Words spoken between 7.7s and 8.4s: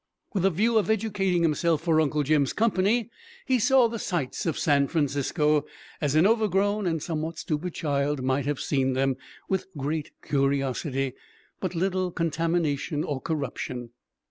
child